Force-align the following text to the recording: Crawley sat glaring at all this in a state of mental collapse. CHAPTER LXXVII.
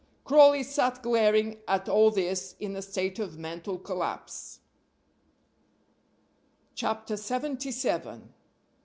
Crawley 0.23 0.63
sat 0.63 1.03
glaring 1.03 1.61
at 1.67 1.87
all 1.87 2.09
this 2.09 2.55
in 2.59 2.75
a 2.75 2.81
state 2.81 3.19
of 3.19 3.37
mental 3.37 3.77
collapse. 3.77 4.61
CHAPTER 6.73 7.13
LXXVII. 7.15 8.23